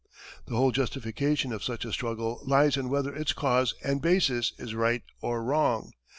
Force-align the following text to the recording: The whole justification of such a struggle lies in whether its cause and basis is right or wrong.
The 0.47 0.55
whole 0.55 0.71
justification 0.71 1.53
of 1.53 1.63
such 1.63 1.85
a 1.85 1.93
struggle 1.93 2.41
lies 2.43 2.75
in 2.75 2.89
whether 2.89 3.13
its 3.15 3.33
cause 3.33 3.75
and 3.83 4.01
basis 4.01 4.51
is 4.57 4.73
right 4.73 5.03
or 5.21 5.43
wrong. 5.43 5.93